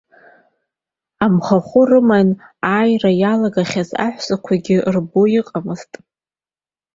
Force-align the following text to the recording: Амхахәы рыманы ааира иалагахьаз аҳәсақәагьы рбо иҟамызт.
Амхахәы 1.25 1.81
рыманы 1.89 2.33
ааира 2.73 3.11
иалагахьаз 3.21 3.89
аҳәсақәагьы 4.05 4.77
рбо 4.95 5.21
иҟамызт. 5.39 5.91